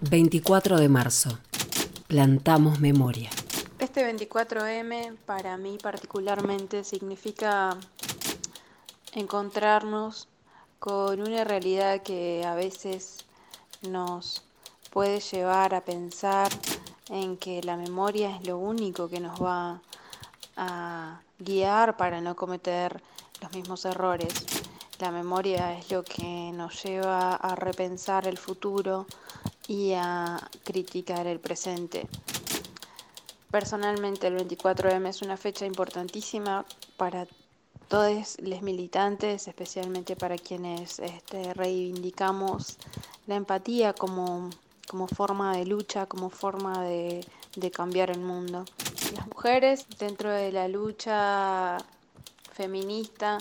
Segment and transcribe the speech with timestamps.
[0.00, 1.38] 24 de marzo.
[2.06, 3.30] Plantamos memoria.
[3.78, 7.76] Este 24M para mí particularmente significa
[9.12, 10.28] encontrarnos
[10.78, 13.24] con una realidad que a veces
[13.88, 14.42] nos
[14.90, 16.50] puede llevar a pensar
[17.08, 19.80] en que la memoria es lo único que nos va
[20.56, 23.02] a guiar para no cometer
[23.40, 24.32] los mismos errores.
[25.00, 29.06] La memoria es lo que nos lleva a repensar el futuro
[29.68, 32.06] y a criticar el presente.
[33.50, 36.64] Personalmente el 24M es una fecha importantísima
[36.96, 37.26] para
[37.88, 42.78] todos los militantes, especialmente para quienes este, reivindicamos
[43.26, 44.50] la empatía como,
[44.88, 47.24] como, forma de lucha, como forma de,
[47.56, 48.64] de cambiar el mundo.
[49.14, 51.78] Las mujeres dentro de la lucha
[52.52, 53.38] feminista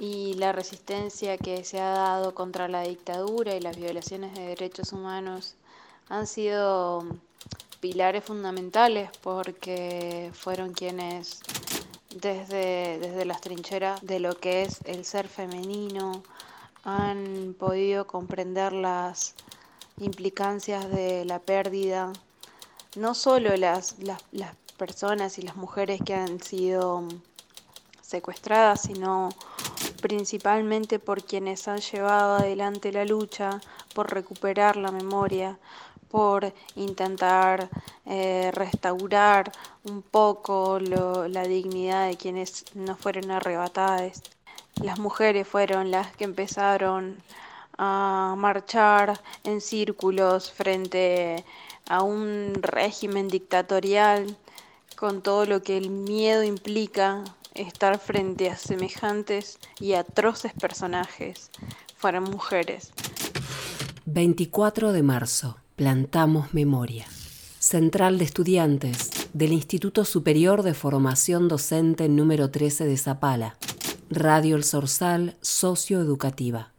[0.00, 4.94] y la resistencia que se ha dado contra la dictadura y las violaciones de derechos
[4.94, 5.56] humanos
[6.08, 7.04] han sido
[7.80, 11.40] pilares fundamentales porque fueron quienes
[12.16, 16.22] desde, desde las trincheras de lo que es el ser femenino
[16.82, 19.34] han podido comprender las
[19.98, 22.10] implicancias de la pérdida,
[22.96, 27.06] no solo las, las, las personas y las mujeres que han sido
[28.00, 29.28] secuestradas, sino
[30.00, 33.60] principalmente por quienes han llevado adelante la lucha
[33.94, 35.58] por recuperar la memoria,
[36.10, 37.68] por intentar
[38.06, 39.52] eh, restaurar
[39.84, 44.22] un poco lo, la dignidad de quienes no fueron arrebatadas.
[44.82, 47.22] Las mujeres fueron las que empezaron
[47.78, 51.44] a marchar en círculos frente
[51.88, 54.36] a un régimen dictatorial
[54.96, 61.50] con todo lo que el miedo implica estar frente a semejantes y atroces personajes.
[61.96, 62.92] Fueron mujeres.
[64.06, 65.58] 24 de marzo.
[65.76, 67.06] Plantamos memoria.
[67.58, 73.56] Central de Estudiantes del Instituto Superior de Formación Docente número 13 de Zapala.
[74.10, 76.72] Radio El Sorsal Socioeducativa.